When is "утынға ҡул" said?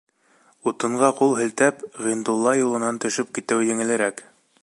0.69-1.35